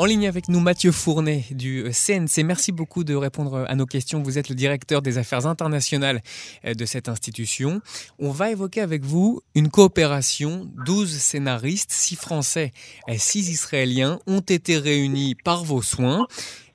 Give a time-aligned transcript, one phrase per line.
[0.00, 2.42] En ligne avec nous, Mathieu Fournet du CNC.
[2.42, 4.22] Merci beaucoup de répondre à nos questions.
[4.22, 6.22] Vous êtes le directeur des affaires internationales
[6.64, 7.82] euh, de cette institution.
[8.18, 10.70] On va évoquer avec vous une coopération.
[10.86, 12.72] 12 scénaristes, 6 Français
[13.08, 16.26] et 6 Israéliens ont été réunis par vos soins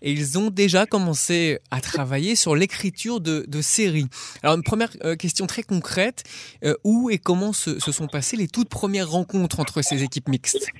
[0.03, 4.05] et ils ont déjà commencé à travailler sur l'écriture de, séries.
[4.43, 6.25] Alors une première euh, question très concrète,
[6.63, 10.71] euh, où et comment se sont passées les toutes premières rencontres entre ces équipes mixtes?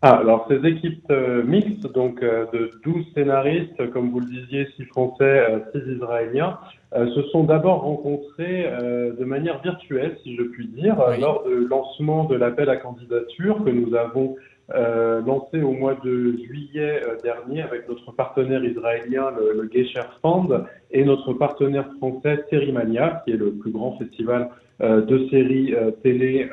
[0.00, 4.68] Ah, alors ces équipes euh, mixtes, donc euh, de 12 scénaristes, comme vous le disiez,
[4.76, 6.58] 6 Français, 6 euh, Israéliens,
[6.94, 12.34] se sont d'abord rencontrés de manière virtuelle, si je puis dire, lors du lancement de
[12.34, 14.36] l'appel à candidature que nous avons
[14.74, 21.04] lancé au mois de juillet dernier avec notre partenaire israélien, le, le Gesher Fund, et
[21.04, 24.48] notre partenaire français, Sérimania, qui est le plus grand festival
[24.80, 26.48] de séries télé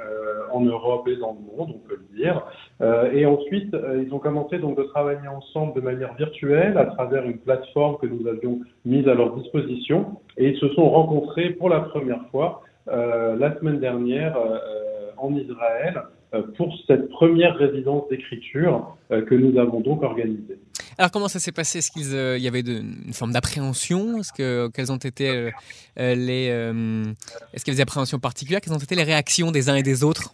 [0.55, 2.45] en Europe et dans le monde, on peut le dire.
[2.81, 6.85] Euh, et ensuite, euh, ils ont commencé donc de travailler ensemble de manière virtuelle à
[6.85, 10.17] travers une plateforme que nous avions mise à leur disposition.
[10.37, 14.37] Et ils se sont rencontrés pour la première fois euh, la semaine dernière
[15.17, 16.01] en Israël
[16.57, 20.59] pour cette première résidence d'écriture que nous avons donc organisée.
[20.97, 21.79] Alors comment ça s'est passé?
[21.79, 24.17] Est-ce qu'il y avait une forme d'appréhension?
[24.17, 25.51] Est-ce que quelles ont été
[25.97, 26.47] les
[27.53, 28.59] Est-ce qu'il y avait des appréhensions particulières?
[28.59, 30.33] Quelles ont été les réactions des uns et des autres?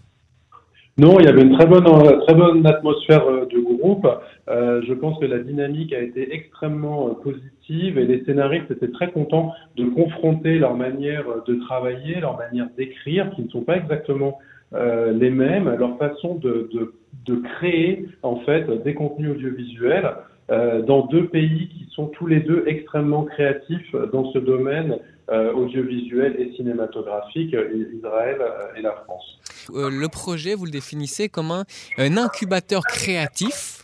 [0.97, 4.07] Non, il y avait une très bonne, très bonne atmosphère euh, de groupe.
[4.49, 8.91] Euh, je pense que la dynamique a été extrêmement euh, positive et les scénaristes étaient
[8.91, 13.77] très contents de confronter leur manière de travailler, leur manière d'écrire, qui ne sont pas
[13.77, 14.37] exactement
[14.73, 16.93] euh, les mêmes, leur façon de, de,
[17.25, 20.13] de, créer en fait des contenus audiovisuels
[20.49, 25.01] euh, dans deux pays qui sont tous les deux extrêmement créatifs dans ce domaine euh,
[25.31, 27.55] audiovisuel et cinématographique,
[27.95, 28.37] Israël
[28.75, 29.39] et la France.
[29.69, 33.83] Euh, le projet, vous le définissez comme un, incubateur créatif.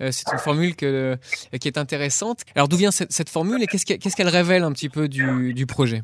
[0.00, 1.16] Euh, c'est une formule que,
[1.60, 2.40] qui est intéressante.
[2.54, 6.02] Alors d'où vient cette, formule et qu'est-ce qu'elle révèle un petit peu du, projet?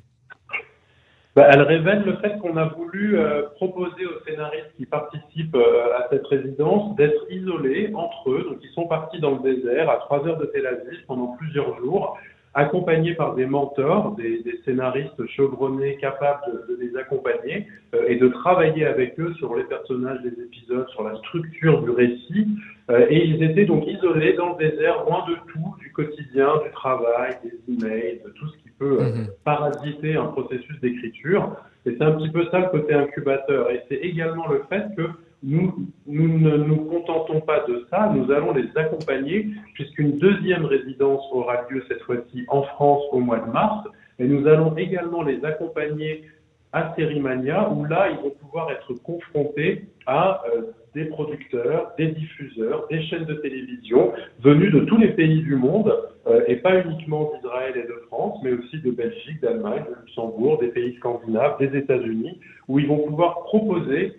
[1.35, 6.09] Bah, Elle révèle le fait qu'on a voulu euh, proposer aux scénaristes qui participent à
[6.11, 8.45] cette résidence d'être isolés entre eux.
[8.49, 11.77] Donc ils sont partis dans le désert à 3 heures de Tel Aviv pendant plusieurs
[11.79, 12.19] jours
[12.55, 18.17] accompagnés par des mentors, des, des scénaristes chevronnés capables de, de les accompagner euh, et
[18.17, 22.47] de travailler avec eux sur les personnages des épisodes, sur la structure du récit.
[22.91, 26.71] Euh, et ils étaient donc isolés dans le désert, loin de tout, du quotidien, du
[26.73, 29.27] travail, des emails, de tout ce qui peut euh, mhm.
[29.45, 31.55] parasiter un processus d'écriture.
[31.87, 33.71] Et c'est un petit peu ça le côté incubateur.
[33.71, 35.03] Et c'est également le fait que
[35.43, 41.63] nous, ne nous contentons pas de ça, nous allons les accompagner puisqu'une deuxième résidence aura
[41.71, 43.87] lieu cette fois-ci en France au mois de mars.
[44.19, 46.25] Et nous allons également les accompagner
[46.73, 50.63] à Sérimania où là, ils vont pouvoir être confrontés à euh,
[50.95, 55.95] des producteurs, des diffuseurs, des chaînes de télévision venus de tous les pays du monde
[56.27, 60.59] euh, et pas uniquement d'Israël et de France, mais aussi de Belgique, d'Allemagne, de Luxembourg,
[60.59, 64.15] des pays scandinaves, des États-Unis, où ils vont pouvoir proposer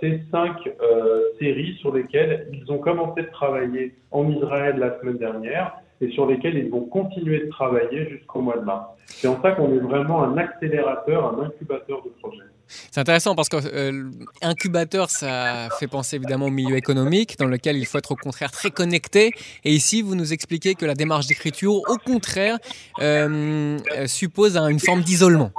[0.00, 5.18] ces cinq euh, séries sur lesquelles ils ont commencé de travailler en Israël la semaine
[5.18, 8.86] dernière et sur lesquelles ils vont continuer de travailler jusqu'au mois de mars.
[9.06, 12.42] C'est en ça qu'on est vraiment un accélérateur, un incubateur de projets.
[12.66, 17.76] C'est intéressant parce que euh, incubateur, ça fait penser évidemment au milieu économique dans lequel
[17.76, 19.32] il faut être au contraire très connecté.
[19.64, 22.58] Et ici, vous nous expliquez que la démarche d'écriture, au contraire,
[24.06, 25.52] suppose une forme d'isolement.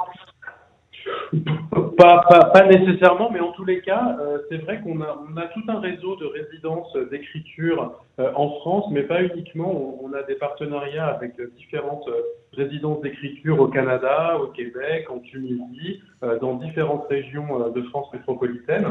[1.96, 5.62] Pas, pas, pas, nécessairement, mais en tous les cas, euh, c'est vrai qu'on a, tout
[5.68, 9.98] un réseau de résidences d'écriture euh, en France, mais pas uniquement.
[10.02, 12.20] On, a des partenariats avec différentes euh,
[12.52, 16.02] résidences d'écriture au Canada, au Québec, en Tunisie,
[16.40, 18.86] dans différentes régions de France métropolitaine.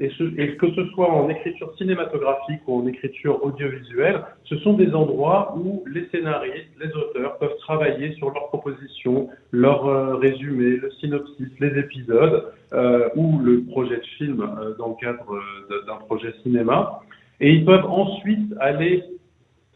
[0.00, 4.94] Et, et, que ce soit en écriture cinématographique ou en écriture audiovisuelle, ce sont des
[4.94, 11.49] endroits où les scénaristes, les auteurs peuvent travailler sur leurs propositions, leurs résumés, le synopsis,
[11.58, 12.52] les épisodes
[13.16, 14.48] ou le projet de film
[14.78, 15.40] dans le cadre
[15.86, 17.00] d'un projet cinéma.
[17.40, 19.02] Et ils peuvent ensuite aller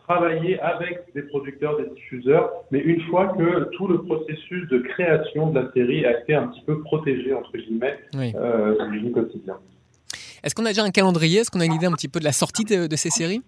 [0.06, 5.50] travailler avec des producteurs, des diffuseurs, mais une fois que tout le processus de création
[5.50, 9.56] de la série a été un petit peu protégé, entre guillemets, euh, du quotidien.
[10.42, 11.40] Est-ce qu'on a déjà un calendrier?
[11.40, 13.40] Est-ce qu'on a une idée un petit peu de la sortie de, ces séries?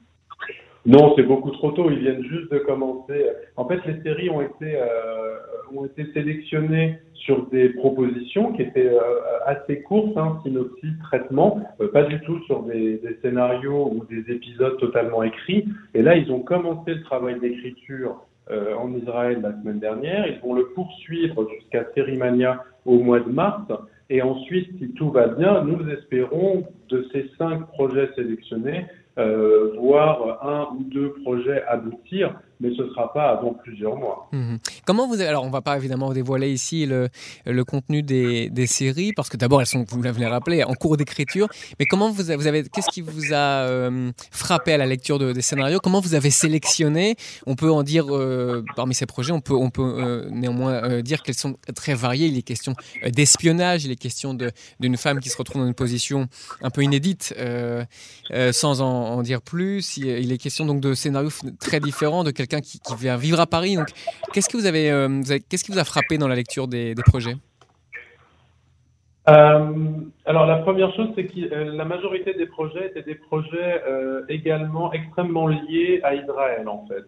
[0.86, 1.90] Non, c'est beaucoup trop tôt.
[1.90, 3.26] Ils viennent juste de commencer.
[3.56, 5.36] En fait, les séries ont été euh,
[5.74, 9.00] ont été sélectionnées sur des propositions qui étaient euh,
[9.46, 14.32] assez courtes, hein, synopsis, traitement, euh, pas du tout sur des, des, scénarios ou des
[14.32, 15.64] épisodes totalement écrits.
[15.94, 20.24] Et là, ils ont commencé le travail d'écriture en Israël la semaine dernière.
[20.28, 23.64] Ils vont le poursuivre jusqu'à Sérimania au mois de mars.
[24.08, 30.46] Et ensuite, si tout va bien, nous espérons de ces cinq projets sélectionnés, euh, voir
[30.46, 34.28] un ou deux projets aboutir mais ce ne sera pas avant plusieurs mois.
[34.32, 34.58] Mhm.
[34.86, 37.08] Comment vous alors on va pas évidemment dévoiler ici le,
[37.44, 40.96] le contenu des, des, séries parce que d'abord elles sont, vous l'avez rappelé, en cours
[40.96, 41.48] d'écriture.
[41.78, 45.32] Mais comment vous vous avez qu'est-ce qui vous a euh, frappé à la lecture de,
[45.32, 45.78] des scénarios?
[45.80, 47.16] Comment vous avez sélectionné?
[47.46, 51.22] On peut en dire euh, parmi ces projets, on peut, on peut euh, néanmoins dire
[51.22, 52.26] qu'elles sont très variées.
[52.26, 52.74] Il est question
[53.04, 56.28] d'espionnage, il est question d'une femme qui se retrouve dans une position
[56.62, 57.34] un peu inédite,
[58.52, 59.96] sans en, dire plus.
[59.98, 61.30] Il, est question donc de scénarios
[61.60, 63.76] très différents, de quelqu'un qui, vient vivre à Paris.
[63.76, 63.88] Donc,
[64.32, 67.36] qu'est-ce que vous avez, euh, qu'est-ce qui vous a frappé dans la lecture des, projets?
[69.28, 69.72] Euh,
[70.24, 73.82] alors la première chose, c'est que euh, la majorité des projets étaient des projets
[74.28, 77.06] également extrêmement liés à Israël en fait.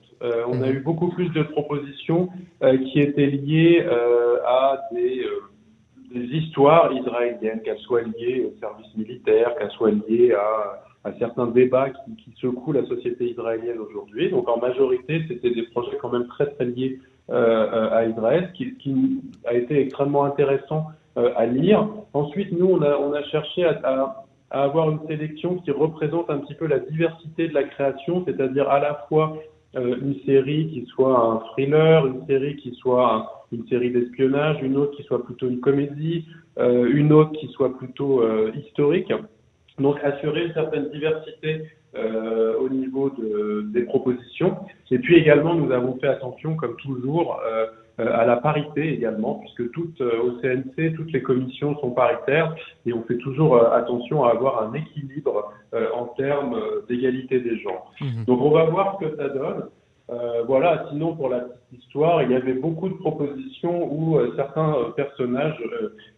[0.49, 0.75] on a mhm.
[0.75, 2.29] eu beaucoup plus de propositions
[2.61, 3.87] qui étaient liées
[4.47, 5.23] à des,
[6.13, 10.88] des histoires israéliennes, qu'elles soient liées au service militaire, qu'elles soient liées à
[11.19, 14.31] certains débats qui, secouent la société israélienne aujourd'hui.
[14.31, 17.01] Donc en majorité, c'était des projets quand même très très liés
[17.31, 21.87] euh, à Israël, qui, qui, a été extrêmement intéressant euh, à lire.
[22.15, 26.79] Ensuite, nous, on a, cherché à, avoir une sélection qui représente un petit peu la
[26.79, 29.37] diversité de la création, c'est-à-dire à la fois
[29.77, 34.77] euh, une série qui soit un thriller, une série qui soit une série d'espionnage, une
[34.77, 36.27] autre qui soit plutôt une comédie,
[36.59, 38.23] une autre qui soit plutôt
[38.53, 39.13] historique.
[39.79, 44.57] Donc assurer une certaine diversité euh, au niveau de, des propositions.
[44.91, 47.67] Et puis également, nous avons fait attention, comme toujours, euh,
[47.99, 52.55] euh à la parité également, puisque toutes, euh, au CNC, toutes les commissions sont paritaires
[52.87, 55.53] et on fait toujours euh, attention à avoir un équilibre
[55.95, 56.59] en termes
[56.89, 57.93] d'égalité des genres.
[58.01, 58.25] Mmh.
[58.25, 59.65] Donc on va voir ce que ça donne.
[60.11, 64.33] Euh, voilà, sinon pour la petite histoire, il y avait beaucoup de propositions où euh,
[64.37, 65.63] certains euh, personnages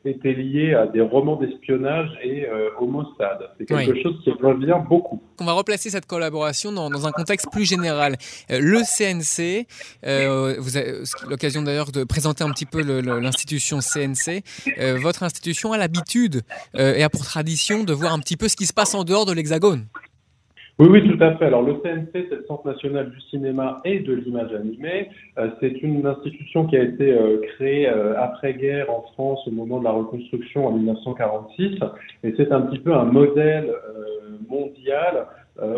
[0.05, 2.47] étaient liés à des romans d'espionnage et
[2.79, 3.51] au Mossad.
[3.59, 5.21] C'est quelque chose qui revient beaucoup.
[5.41, 8.17] On va replacer cette collaboration dans, dans un contexte plus général.
[8.49, 9.67] le CNC,
[10.59, 14.43] vous avez l'occasion d'ailleurs de présenter un petit peu l'institution CNC.
[15.01, 16.43] votre institution a l'habitude
[16.75, 19.27] et a pour tradition de voir un petit peu ce qui se passe en dehors
[19.27, 19.87] de l'Hexagone.
[20.81, 21.45] Oui, oui, tout à fait.
[21.45, 25.11] Alors le CNC, c'est le Centre national du cinéma et de l'image animée.
[25.37, 29.79] Euh, c'est une institution qui a été euh, créée euh, après-guerre en France au moment
[29.81, 31.81] de la reconstruction en 1946.
[32.25, 33.71] Et c'est un petit peu un modèle
[34.49, 35.27] mondial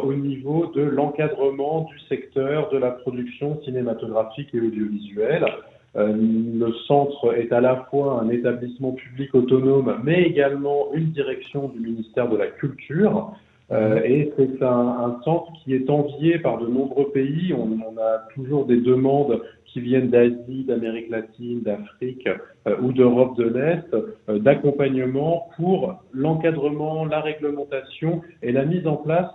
[0.05, 5.47] au niveau de l'encadrement du secteur de la production cinématographique et audiovisuelle.
[5.97, 11.81] le centre est à la fois un établissement public autonome, mais également une direction du
[11.81, 13.33] ministère de la Culture.
[13.73, 17.55] Euh, et c'est un, un, centre qui est envié par de nombreux pays.
[17.55, 22.29] On, on a toujours des demandes qui viennent d'Asie, d'Amérique latine, d'Afrique
[22.67, 28.97] euh, ou d'Europe de l'Est, euh, d'accompagnement pour l'encadrement, la réglementation et la mise en
[28.97, 29.31] place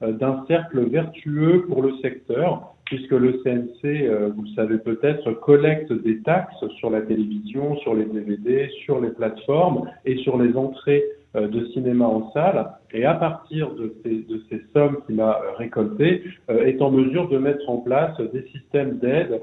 [0.00, 6.20] d'un cercle vertueux pour le secteur, puisque le CNC, vous le savez peut-être, collecte des
[6.22, 11.66] taxes sur la télévision, sur les DVD, sur les plateformes et sur les entrées de
[11.72, 12.66] cinéma en salle.
[12.92, 16.90] Et à partir de ces, de ces sommes qu'il a euh, récoltées, euh, est en
[16.90, 19.40] mesure de mettre en place des systèmes d'aide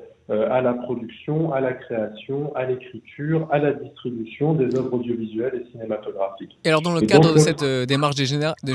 [0.51, 5.71] à la production, à la création, à l'écriture, à la distribution des œuvres audiovisuelles et
[5.71, 6.55] cinématographiques.
[6.63, 8.25] Et alors dans le cadre de cette démarche de,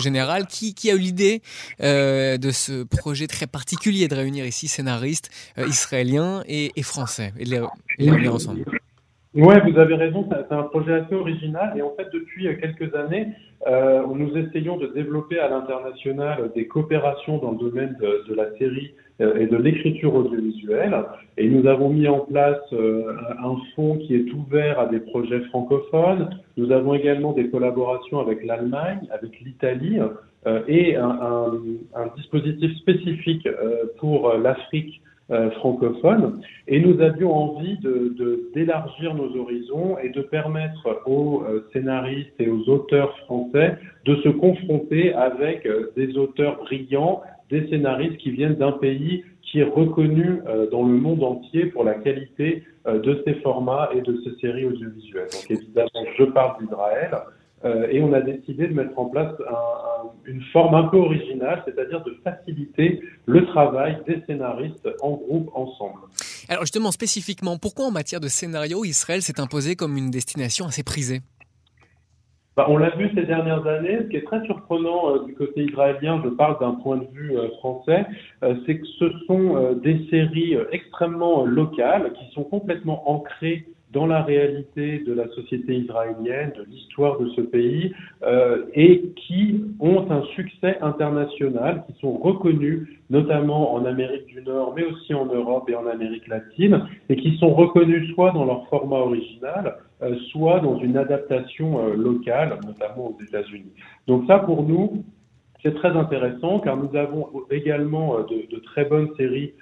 [0.00, 1.42] Général, qui, qui, a eu l'idée
[1.78, 7.50] de ce projet très particulier de réunir ici scénaristes israéliens et, et français et de
[7.50, 7.60] les,
[8.00, 8.64] les réunir ensemble?
[9.34, 13.28] Oui, vous avez raison, c'est un projet assez original et en fait depuis quelques années,
[13.66, 18.94] euh, nous essayons de développer à l'international des coopérations dans le domaine de, la série
[19.20, 20.94] euh, et de l'écriture audiovisuelle
[21.36, 23.12] et nous avons mis en place euh,
[23.42, 26.30] un fonds qui est ouvert à des projets francophones.
[26.56, 29.98] Nous avons également des collaborations avec l'Allemagne, avec l'Italie
[30.46, 31.52] euh, et un, un,
[31.94, 35.00] un, dispositif spécifique euh, pour l'Afrique
[35.30, 36.42] euh, francophone.
[36.68, 42.50] Et nous avions envie de, d'élargir nos horizons et de permettre aux euh, scénaristes et
[42.50, 48.56] aux auteurs français de se confronter avec euh, des auteurs brillants, des scénaristes qui viennent
[48.56, 50.40] d'un pays qui est reconnu
[50.70, 55.28] dans le monde entier pour la qualité de ses formats et de ses séries audiovisuelles.
[55.32, 57.12] Donc évidemment, je parle d'Israël.
[57.64, 59.32] Euh, et on a décidé de mettre en place
[60.26, 66.00] une forme un peu originale, c'est-à-dire de faciliter le travail des scénaristes en groupe ensemble.
[66.48, 70.82] Alors justement, spécifiquement, pourquoi en matière de scénario, Israël s'est imposé comme une destination assez
[70.82, 71.20] prisée?
[72.56, 73.98] Bah, on l'a vu ces dernières années.
[74.02, 77.36] Ce qui est très surprenant euh, du côté israélien, je parle d'un point de vue
[77.36, 78.06] euh, français,
[78.44, 84.22] euh, c'est que ce sont des séries extrêmement locales qui sont complètement ancrées dans la
[84.22, 90.22] réalité de la société israélienne, de l'histoire de ce pays, euh, et qui ont un
[90.34, 95.76] succès international, qui sont reconnus notamment en Amérique du Nord, mais aussi en Europe et
[95.76, 100.78] en Amérique latine, et qui sont reconnus soit dans leur format original, euh, soit dans
[100.78, 103.72] une adaptation euh, locale, notamment aux États-Unis.
[104.08, 105.04] Donc ça, pour nous,
[105.62, 109.54] c'est très intéressant, car nous avons également de, de très bonnes séries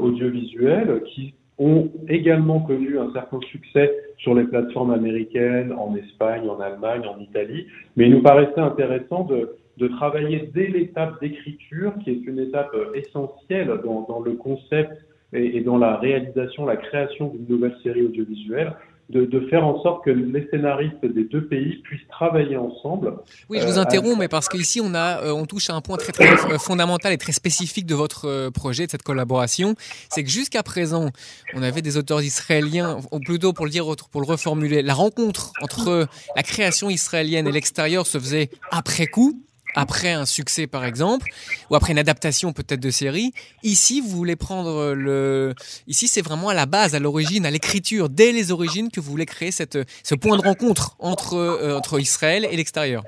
[0.00, 6.60] audiovisuelles qui ont également connu un certain succès sur les plateformes américaines, en Espagne, en
[6.60, 7.66] Allemagne, en Italie.
[7.96, 9.56] Mais il nous paraissait intéressant de,
[9.96, 14.90] travailler dès l'étape d'écriture, qui est une étape essentielle dans, dans le concept
[15.32, 18.72] et, et, dans la réalisation, la création d'une nouvelle série audiovisuelle,
[19.10, 23.14] de, de, faire en sorte que les scénaristes des deux pays puissent travailler ensemble.
[23.48, 25.80] Oui, je vous euh, interromps, mais parce qu'ici on a, euh, on touche à un
[25.80, 29.74] point très très euh, fondamental et très spécifique de votre projet, de cette collaboration,
[30.10, 31.10] c'est que jusqu'à présent,
[31.54, 35.52] on avait des auteurs israéliens, ou plutôt pour le dire, pour le reformuler, la rencontre
[35.62, 39.42] entre la création israélienne et l'extérieur se faisait après coup
[39.74, 41.28] après un succès par exemple,
[41.70, 43.32] ou après une adaptation peut-être de série.
[43.62, 45.54] Ici, vous voulez prendre le...
[45.86, 49.10] Ici, c'est vraiment à la base, à l'origine, à l'écriture, dès les origines, que vous
[49.10, 53.02] voulez créer ce point de rencontre entre, euh, entre Israël et l'extérieur.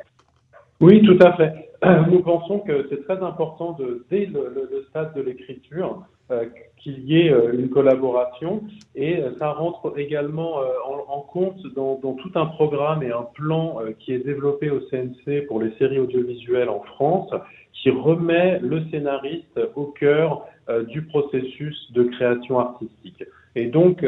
[0.80, 1.69] Oui, tout à fait.
[1.82, 6.44] Nous pensons que c'est très important, de, dès le, le stade de l'écriture, euh,
[6.76, 8.62] qu'il y ait euh, une collaboration
[8.94, 10.60] et euh, ça rentre également
[11.08, 15.46] en, compte dans, dans, tout un programme et un plan qui est développé au CNC
[15.48, 17.30] pour les séries audiovisuelles en France
[17.72, 20.46] qui remet le scénariste au cœur
[20.88, 23.24] du processus de création artistique.
[23.56, 24.04] Et donc,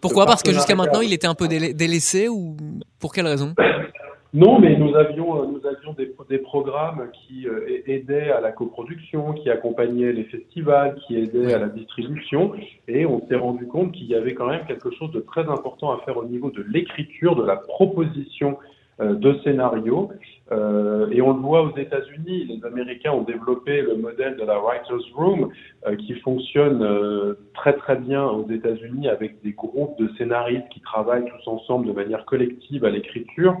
[0.00, 0.26] pourquoi?
[0.26, 2.56] Parce que jusqu'à maintenant, il était un peu délaissé ou
[2.98, 3.54] pour quelle raison?
[4.34, 8.52] non, mais nous avions, euh, nous avions des, des programmes qui euh, aidaient à la
[8.52, 12.52] coproduction, qui accompagnaient les festivals, qui aidaient à la distribution,
[12.86, 15.92] et on s'est rendu compte qu'il y avait quand même quelque chose de très important
[15.92, 18.58] à faire au niveau de l'écriture, de la proposition
[19.00, 20.10] euh, de scénario.
[20.50, 24.58] Euh, et on le voit aux États-Unis, les Américains ont développé le modèle de la
[24.58, 25.50] Writers Room
[25.86, 26.84] euh, qui fonctionne
[27.54, 31.92] très très bien aux États-Unis avec des groupes de scénaristes qui travaillent tous ensemble de
[31.92, 33.56] manière collective à l'écriture.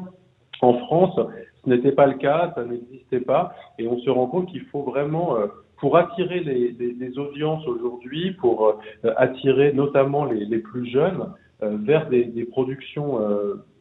[0.60, 1.18] En France,
[1.64, 4.82] ce n'était pas le cas, ça n'existait pas, et on se rend compte qu'il faut
[4.82, 5.46] vraiment, euh,
[5.78, 8.68] pour attirer les, audiences aujourd'hui, pour
[9.04, 13.18] euh, attirer notamment les, plus jeunes euh, vers des, des productions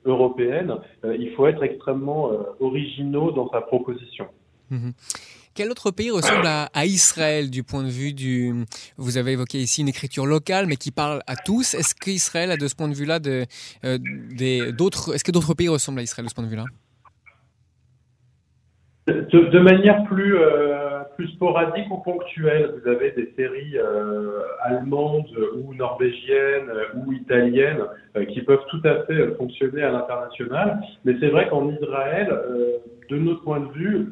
[0.05, 4.27] européennes, il faut être extrêmement originaux dans sa proposition.
[4.69, 4.89] Mmh
[5.57, 8.53] quel autre pays ressemble à, Israël du point de vue du...
[8.97, 11.73] Vous avez évoqué ici une écriture locale, mais qui parle à tous.
[11.73, 13.97] Est-ce qu'Israël a de ce point de vue-là euh,
[14.71, 15.15] d'autres...
[15.15, 16.65] Est-ce que d'autres pays ressemblent à Israël de ce point de vue-là?
[19.07, 25.73] De, manière plus, euh, plus sporadique ou ponctuelle, vous avez des séries euh, allemandes ou
[25.73, 27.83] norvégiennes ou italiennes
[28.31, 30.81] qui peuvent tout à fait fonctionner à l'international.
[31.03, 32.29] Mais c'est vrai qu'en Israël,
[33.09, 34.09] de notre point de vue,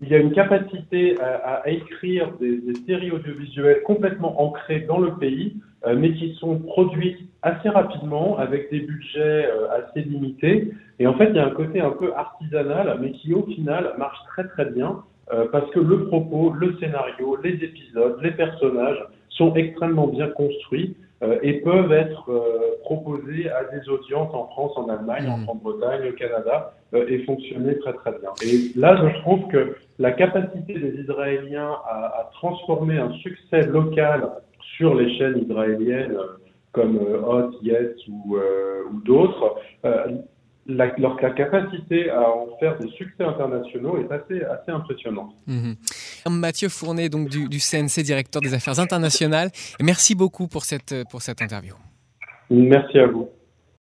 [0.00, 5.56] il y a une capacité à, écrire des, séries audiovisuelles complètement ancrées dans le pays,
[5.86, 10.72] euh, mais qui sont produites assez rapidement avec des budgets euh, assez limités.
[10.98, 13.94] Et en fait, il y a un côté un peu artisanal, mais qui au final
[13.98, 15.02] marche très très bien
[15.32, 20.96] euh, parce que le propos, le scénario, les épisodes, les personnages sont extrêmement bien construits
[21.42, 25.44] et peuvent être euh, proposés à des audiences en France, en Allemagne, en mmh.
[25.44, 28.30] Grande-Bretagne, au Canada, euh, et fonctionner très très bien.
[28.42, 34.30] Et là, je trouve que la capacité des Israéliens à, à transformer un succès local
[34.76, 36.16] sur les chaînes israéliennes
[36.72, 39.56] comme Hot, Yes ou, ou d'autres,
[40.68, 45.34] la, leur capacité à en faire des succès internationaux est assez, assez impressionnante.
[45.46, 45.72] Mmh.
[46.30, 49.50] Mathieu Fournet, donc du, du, CNC, directeur des affaires internationales.
[49.80, 51.74] Merci beaucoup pour cette, pour cette interview.
[52.50, 53.28] Merci à vous.